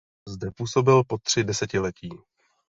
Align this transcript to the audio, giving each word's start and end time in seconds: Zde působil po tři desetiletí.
Zde 0.27 0.51
působil 0.51 1.03
po 1.03 1.17
tři 1.17 1.43
desetiletí. 1.43 2.09